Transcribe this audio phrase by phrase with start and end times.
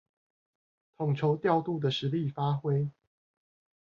[0.97, 2.89] 統籌調度的實力發揮